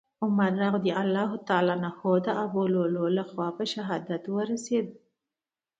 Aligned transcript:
عمر 0.23 0.51
رضي 0.75 0.91
الله 1.01 1.31
عنه 1.57 1.93
د 2.25 2.27
ابولؤلؤ 2.43 3.05
له 3.17 3.23
په 3.57 3.63
شهادت 3.73 4.23
ورسېد. 4.35 4.87